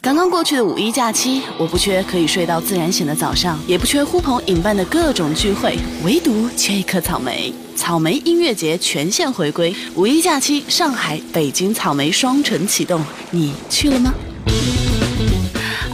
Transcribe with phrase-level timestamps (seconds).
[0.00, 7.52] 刚刚过去的五一假期，我不缺可以睡到自然醒的早上，也不缺呼朋引伴的各种聚会，唯独缺一颗草莓。
[7.76, 14.14] 草莓音乐节全线回归，五一假期，上海、北京草莓双城启动，你去了吗？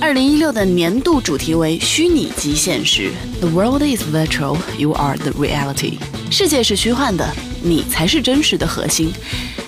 [0.01, 3.11] 二零一六的年度主题为虚拟即现实
[3.41, 5.99] ，The world is virtual, you are the reality。
[6.31, 7.29] 世界是虚幻的，
[7.63, 9.13] 你才是真实的核心。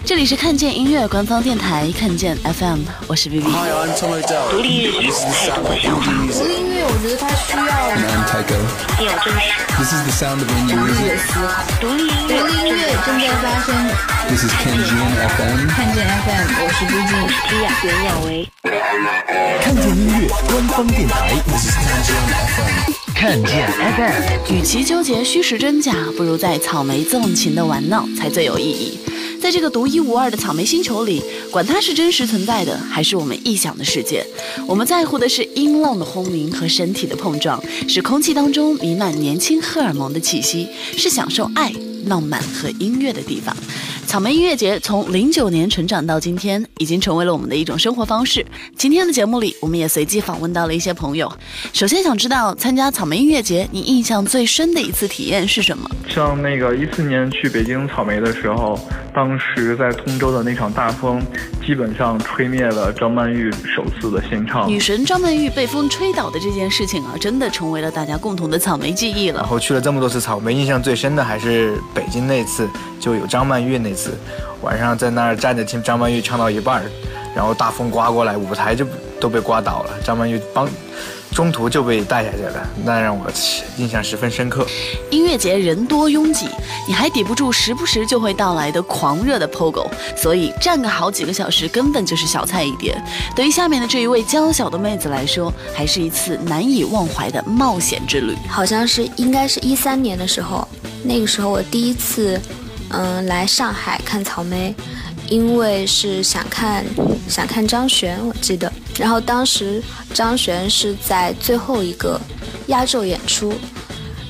[0.04, 3.52] 这里是看见音乐官方电台，看见 FM，我是 Vivi。
[4.50, 5.10] 独立音乐。
[5.12, 7.62] 独立音乐，我觉得它需要。
[8.98, 9.54] 你有真实。
[9.78, 11.18] This is the sound of when you music.
[11.80, 13.68] 独立音乐独立音乐正在发生。
[14.28, 14.82] This is 看见
[15.28, 15.58] FM。
[15.68, 17.12] 看见 FM，我是毕竟。
[17.50, 18.26] 李亚袁娅维。
[19.62, 21.14] 看见音乐官方电台。
[21.46, 22.10] This is 看见
[22.56, 22.91] FM。
[23.22, 24.52] 看见 FM。
[24.52, 28.98] 与其纠结虚实真假，不如在草莓纵情的玩闹才最有意义。
[29.40, 34.26] 在这个独一无二的草莓星球里，管它是真实存在的，还是我们臆想的世界，
[34.66, 40.66] 我们在乎的是音浪的轰鸣和身体的碰撞，是空气当中弥漫年轻荷尔蒙的气息，
[40.96, 41.72] 是享受爱、
[42.06, 43.56] 浪漫和音乐的地方。
[44.12, 48.44] 草莓音乐节从零九年成长到今天，已经成为了我们的一种生活方式。
[48.76, 51.32] 今天的节目里，我们也随机访问到了一些朋友。
[51.72, 55.88] 首先想知道，参加草莓音乐节，你印象最深的一次体验是什么？
[56.10, 58.78] 像那个一四年去北京草莓的时候，
[59.14, 61.18] 当时在通州的那场大风，
[61.64, 64.68] 基本上吹灭了张曼玉首次的献唱。
[64.68, 69.40] 女神张曼玉被风吹倒的这件事情啊，真的成为了大家共同的草莓记忆了。
[69.40, 72.68] 然后去了这么多次草莓，印象最深的还是北京那次，
[73.00, 74.01] 就有张曼玉那次，
[74.62, 76.82] 晚上在那儿站着听张曼玉唱到一半，
[77.34, 78.84] 然后大风刮过来，舞台就
[79.20, 80.68] 都被刮倒了，张曼玉帮。
[81.34, 83.24] 中途就被带下去了，那让我
[83.78, 84.66] 印象十分深刻。
[85.08, 86.46] 音乐节人多拥挤，
[86.86, 92.94] 你还抵不住时不时就会到来的狂热的 POGO，所以站个好几个小时根本就是小菜一碟。
[93.34, 98.36] 对于下面的这一位娇小的妹子来说，还是一次难以忘怀的冒险之旅。
[98.46, 100.68] 好像是应该是一三年的时候，
[101.02, 102.38] 那个时候我第一次，
[102.92, 104.74] 嗯，来上海看草莓，
[105.28, 106.84] 因为是想看
[107.28, 108.70] 想看张悬，我记得。
[108.98, 109.82] 然后当时
[110.12, 112.20] 张悬是在最后一个
[112.66, 113.54] 压轴演出，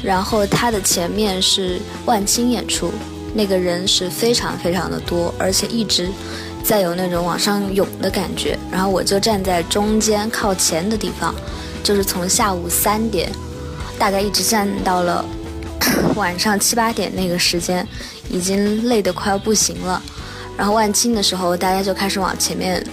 [0.03, 2.93] 然后他的前面是万青演出，
[3.35, 6.09] 那个人是非常非常的多，而且一直
[6.63, 8.57] 在有那种往上涌的感觉。
[8.71, 11.35] 然后我就站在中间靠前的地方，
[11.83, 13.29] 就是从下午三点，
[13.99, 15.25] 大概一直站到了
[16.15, 17.87] 晚上七八点那个时间，
[18.29, 20.03] 已经累得快要不行了。
[20.57, 22.85] 然后万青的时候，大家就开始往前面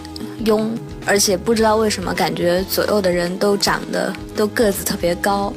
[0.45, 0.71] 拥。
[1.05, 5.51] 而且不知道为什么，感觉左右的人都长得都个子特别高，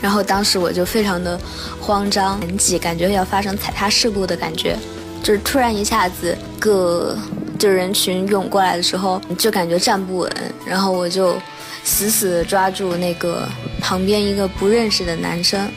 [0.00, 1.38] 然后当时我就非常的
[1.78, 4.78] 慌张，很挤，感觉要发生踩踏事故的感觉，
[5.22, 7.18] 就是突然一下子各
[7.58, 10.32] 就人群涌过来的时候，就感觉站不稳，
[10.64, 11.36] 然后我就
[11.84, 13.46] 死死的抓住那个
[13.82, 15.70] 旁边一个不认识的男生，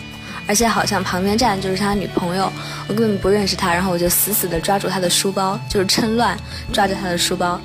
[0.52, 2.52] 而且好像旁边站的就是他女朋友，
[2.90, 6.38] 我根本不认识他，然后我就死死的抓住他的书包，就是趁乱
[6.74, 7.58] 抓着他的书包。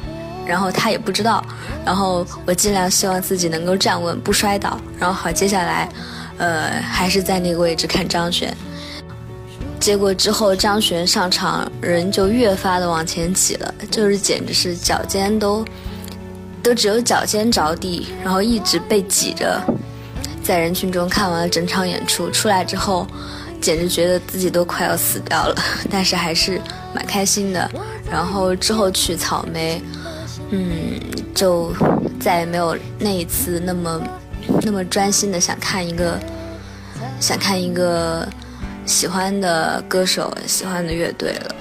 [0.47, 1.45] 然后他也不知道，
[1.85, 5.89] 然后我尽量希望自己能够站稳不摔倒，然后好接下来，
[6.39, 8.57] 呃，还是在那个位置看张悬。
[9.81, 15.65] 结果之后张悬上场，人就越发的往前挤了，就是简直是脚尖都
[16.63, 19.61] 都只有脚尖着地，然后一直被挤着，
[20.47, 23.05] 在人群中看完了整场演出出来之后，
[23.61, 25.55] 简直觉得自己都快要死掉了，
[25.91, 26.61] 但是还是
[26.95, 27.69] 蛮开心的。
[28.09, 29.83] 然后之后去草莓。
[30.51, 31.01] 嗯，
[31.35, 31.75] 就
[32.21, 34.01] 再也没有那一次那么
[34.63, 36.17] 那么专心的想看一个
[37.19, 38.25] 想看一个
[38.85, 41.57] 喜欢的歌手、喜欢的乐队了。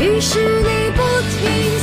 [0.00, 1.78] 于是你不停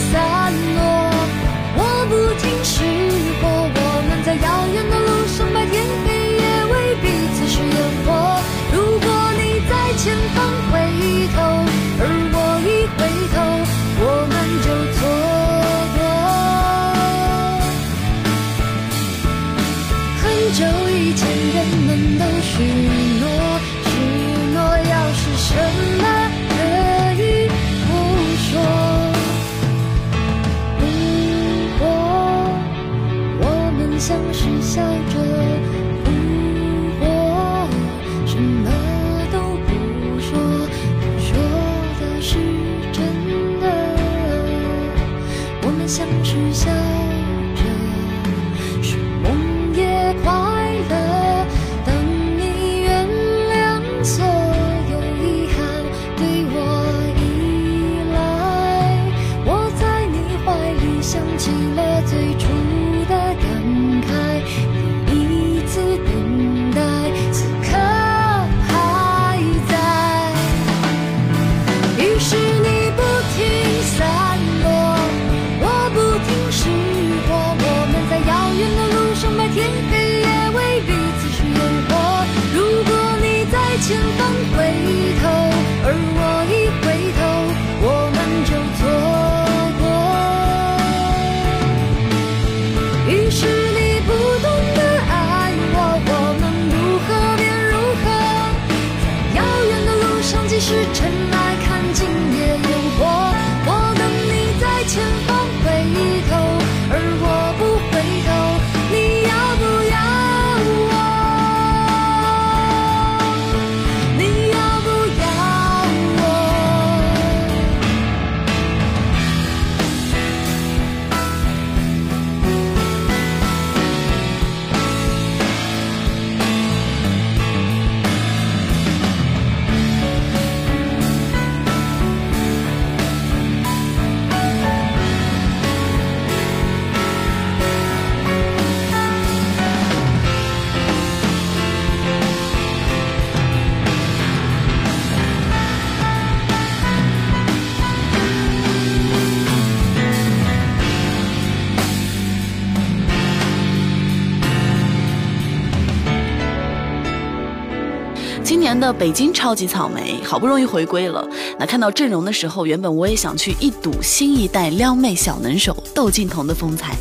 [158.82, 161.24] 那北京超级草莓好不容易回归了，
[161.60, 166.96] 那看到阵容的时候，原本我也想去一睹新一代撩妹小能手窦靖童的风采，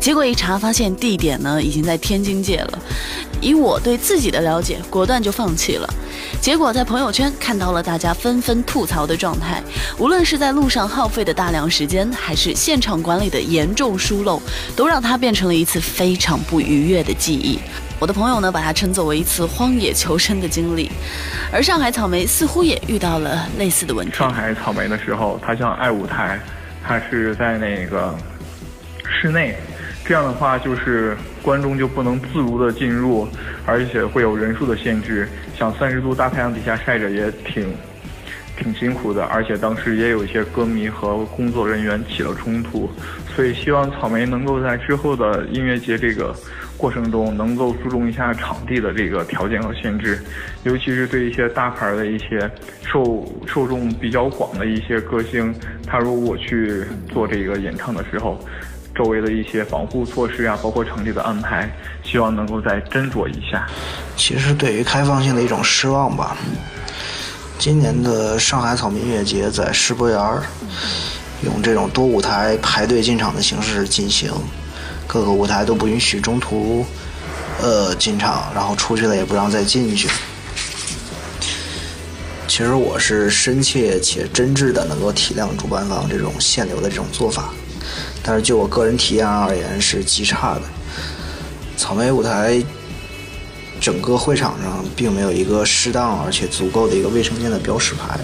[0.00, 2.78] 结果一查发现地点呢已经在天津界了。
[3.46, 5.88] 以我对自己的了解，果断就放弃了。
[6.40, 9.62] 结果在朋友圈看到了大家纷纷吐槽的状态，
[9.98, 14.42] 无论是在路上耗费的大量时间，还是现场管理的严重疏漏，
[14.74, 17.60] 都让它变成了一次非常不愉悦的记忆。
[18.00, 20.90] 我的朋友呢，把它称作为一次荒野求生的经历，
[21.52, 24.12] 而上海草莓似乎也遇到了类似的问题。
[24.12, 26.40] 上海草莓的时候，它像爱舞台，
[26.84, 28.12] 它是在那个
[29.08, 29.56] 室内，
[30.04, 31.16] 这样的话就是
[31.46, 33.28] 观众就不能自如的进入，
[33.64, 35.28] 而且会有人数的限制。
[35.56, 37.72] 像三十度大太阳底下晒着也挺
[38.58, 42.90] 挺辛苦的，而且当时也有一些歌迷和工作人员起了冲突，
[43.36, 46.34] 所以希望草莓能够在之后的音乐节这个
[46.76, 50.18] 过程中，能够注重一下场地的这个条件和限制，
[50.64, 52.50] 尤其是对一些大牌的一些
[52.82, 55.54] 受受众比较广的一些歌星，
[55.86, 58.36] 他如果去做这个演唱的时候，
[58.96, 61.70] 周围的一些防护措施啊，包括场地的安排，
[62.02, 63.66] 希望能够再斟酌一下。
[64.16, 66.36] 其实对于开放性的一种失望吧。
[67.58, 70.42] 今年的上海草莓音乐节在世博园儿
[71.42, 74.30] 用这种多舞台排队进场的形式进行，
[75.06, 76.84] 各个舞台都不允许中途
[77.62, 80.08] 呃进场，然后出去了也不让再进去。
[82.46, 87.52] 其实我是深切且真挚的能够体谅主办方这种限流的这种做法，
[88.26, 90.62] 但是就我个人体验而言是极差的。
[91.76, 92.60] 草莓舞台
[93.80, 98.18] 整个会场上并没有一个适当而且足够的一个卫生间的标识牌，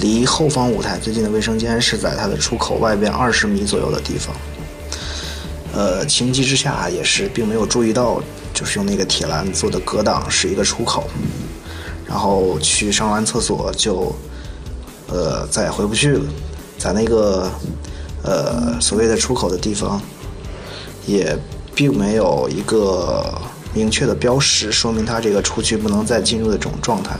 [0.00, 4.34] 离后方舞台最近的卫生间是在它的出口外边二十米左右的地方。
[5.72, 8.22] 呃，情急之下也是并没有注意到，
[8.54, 11.08] 就是用那个铁栏做的隔挡是一个出口，
[12.06, 14.12] 然后去上完厕所就
[15.08, 16.24] 呃再也回不去了，
[16.78, 17.50] 在那个
[18.22, 20.00] 呃所谓的出口的地方
[21.06, 21.36] 也
[21.74, 23.40] 并没有一个
[23.72, 27.16] 明确的标识，说明它这个出去不能再进入的这种状态。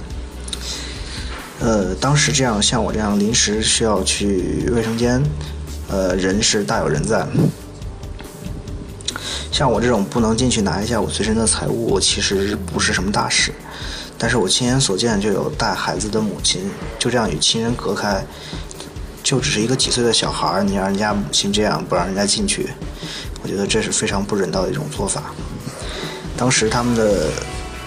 [1.61, 5.23] 呃，当时这样像我这样临时需要去卫生间，
[5.89, 7.27] 呃，人是大有人在。
[9.53, 13.53] 像我这种不能进去拿一下我随身的财物，其实不是什么大事。
[14.17, 18.25] 但是我亲眼所见，就有带孩子的母亲就这样与亲人隔开，
[19.31, 22.69] 就只是一个几岁的小孩儿，你让人家母亲这样不让人家进去，
[23.45, 25.33] 我觉得这是非常不人道的一种做法。
[26.37, 27.31] 当时他们的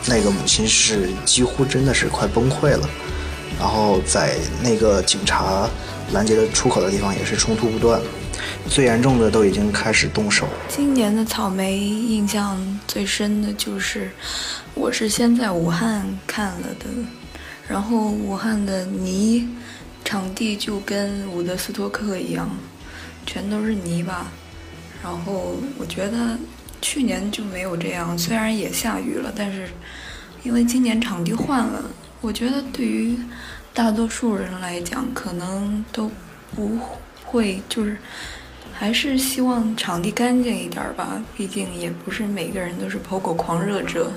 [0.06, 2.90] 那个母亲是几乎真的是快崩溃了，
[3.60, 5.68] 然后在那个警察
[6.14, 8.00] 拦截的出口的地方也是冲突不断，
[8.70, 10.48] 最严重的都已经开始动手。
[10.70, 12.58] 今年的草莓印象
[12.88, 14.10] 最深的就是，
[14.74, 16.86] 我是先在武汉看了的，
[17.68, 19.46] 然后武汉的泥
[20.04, 22.50] 场地就跟伍德斯托克一样，
[23.26, 24.28] 全都是泥巴。
[25.04, 26.38] 然后我觉得
[26.82, 29.70] 去年就没有这样，虽然也下雨了，但是
[30.44, 31.84] 因为今年场地换了，
[32.22, 33.18] 我觉得对于
[33.74, 36.10] 大多数人来讲，可能都
[36.56, 36.78] 不
[37.26, 37.98] 会就是
[38.76, 44.12] 还是希望场地干净一点吧，毕竟也不是每个人都是 POGO 狂热者。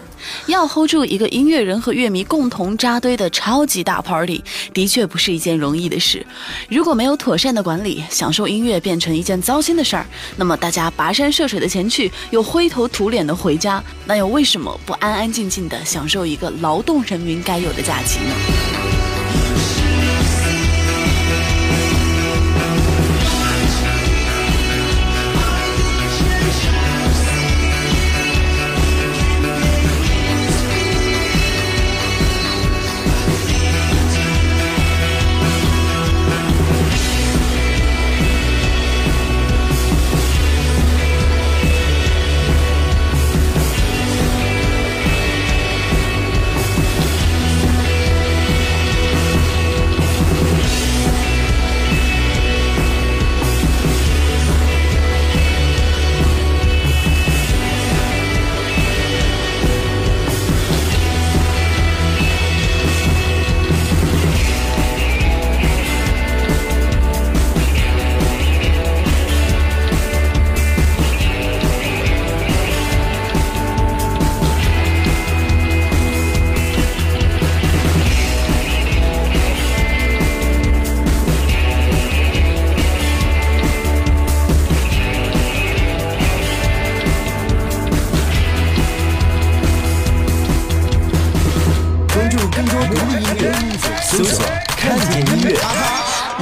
[0.47, 6.27] 要 hold 住一个音乐人和乐迷共同扎堆的超级大 party，的确不是一件容易的事。
[6.69, 19.06] 如果没有妥善的管理，享受音乐变成一件糟心的事儿，那么大家跋山涉水的前去，又灰头土脸的回家，那又为什么不安安静静的享受一个劳动人民该有的假期呢？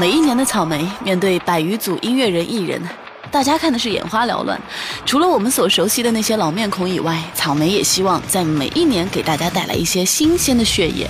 [0.05, 2.79] 每一年的草莓，面对百余组音乐人艺人，
[3.31, 4.61] 大家看的是眼花缭乱。
[5.07, 11.09] 除了我们所熟悉的那些老面孔以外，草莓也希望在每一年给大家带来一些新鲜的血液。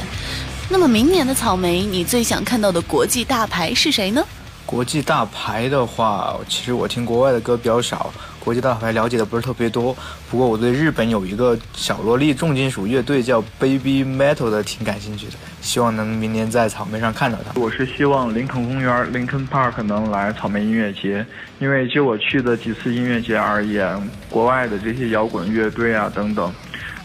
[0.68, 4.24] 那么明年的草莓，你最想看到的国际大牌是谁呢？
[4.64, 9.96] 国际大牌的话，其实我听国外的歌比较少，国际大牌了解的不是特别多。
[10.30, 15.32] 不过我对日本有一个小萝莉重金属乐队叫 Baby Metal 的挺感兴趣的，
[15.62, 17.58] 希望能明年在草莓上看到它。
[17.58, 21.24] 我是希望林肯公园 Lincoln Park 能来草莓音乐节，
[21.58, 26.52] 因为就我去的几次音乐节而言，国外的这些摇滚乐队啊等等，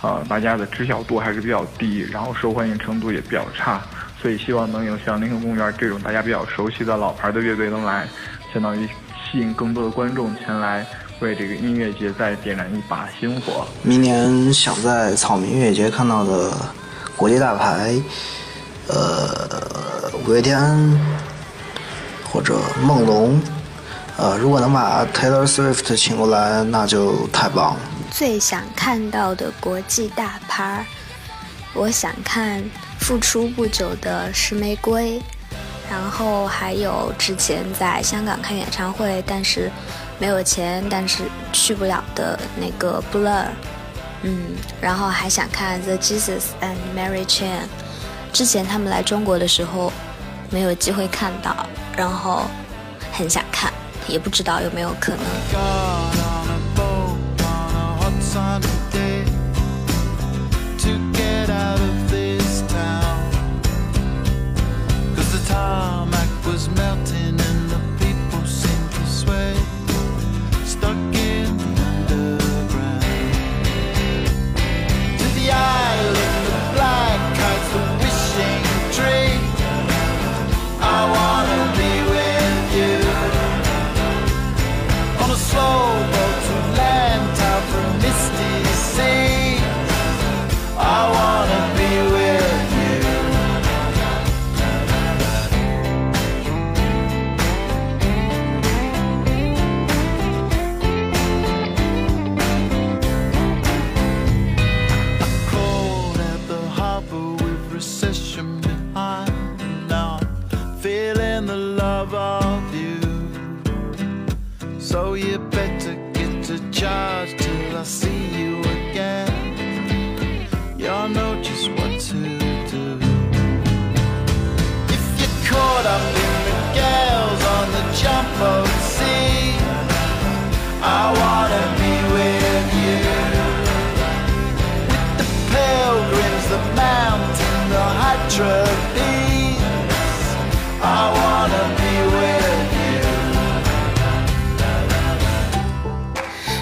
[0.02, 3.82] 呃，大家的知晓度还是比较低，然后受欢迎程度也比较差。
[4.22, 8.06] 所以希望能有像林肯公园这种大家比较熟悉的老牌的乐队能来，
[8.54, 8.86] 相当于
[9.32, 10.86] 吸引更多的观众前来
[11.20, 13.66] 为这个音乐节再点燃一把星火。
[13.84, 16.52] 明年想在草莓音乐节看到的
[17.16, 17.94] 国际大牌，
[18.88, 20.60] 呃，五月天
[22.24, 23.42] 或者梦龙，
[24.18, 27.80] 呃，如果能把 Taylor Swift 请过来，那就太棒了。
[28.12, 30.86] 最想看到的国际大牌，
[31.74, 32.64] 我想看。
[33.00, 35.20] 复出不久的石玫瑰，
[35.90, 39.72] 然后还有之前在香港看演唱会，但是
[40.20, 41.24] 没有钱，但是
[41.54, 43.46] 去不了的那个 Blur，
[44.24, 47.62] 嗯，然后还想看 The Jesus and Mary Chain，
[48.34, 49.94] 之前他们来中国的时候
[50.50, 52.44] 没有机会看到，然后
[53.14, 53.72] 很想看，
[54.10, 55.24] 也不知道有没有可能。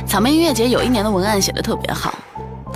[0.05, 2.12] 草莓音乐节有一年的文案写的特别好，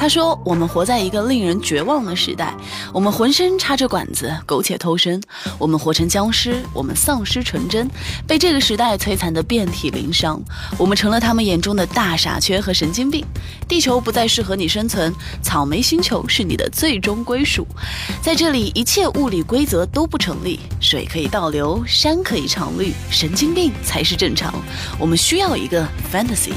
[0.02, 2.58] 他说：“我们活在一个令人绝望的时代，
[2.92, 5.22] 我们浑身插着管子，苟且偷生，
[5.60, 7.88] 我们活成僵尸，我们丧失纯真，
[8.26, 10.42] 被这个时代摧残得遍体鳞伤，
[10.76, 13.24] 我们成了他们眼中的大傻缺和神经病。
[13.68, 17.68] 地球不再适合你生存，草莓星球是你的最终归属。
[18.24, 24.52] 在这里，一切物理规则都不成立，水可以倒流，山可以常绿，神经病才是正常。
[24.98, 26.54] 我们需要一个 fantasy。”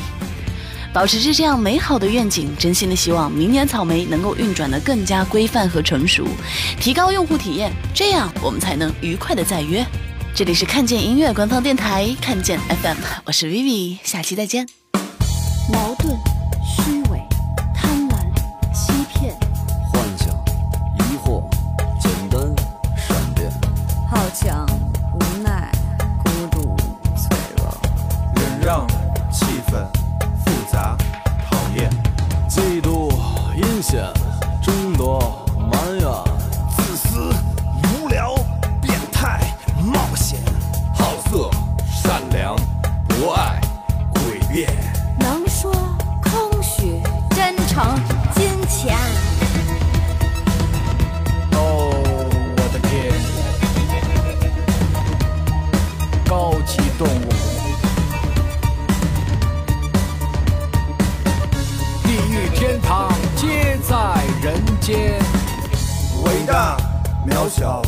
[0.94, 6.24] 保持着这样美好的愿景，真心的希望明年草莓能够运转的更加规范和成熟，
[6.78, 9.84] 提高用户体验，这样我们才能愉快的再约。
[10.36, 14.68] 这里是看见音乐官方电台，看见 FM，我是 Vivi，下期再见。
[15.72, 16.16] 矛盾、
[48.84, 48.98] 金钱。
[51.52, 51.56] 哦，
[52.56, 52.92] 我的天！
[56.28, 57.28] 高级动物。
[62.02, 63.94] 地狱天堂皆在
[64.42, 65.18] 人间，
[66.24, 66.76] 伟大、
[67.26, 67.80] 渺小、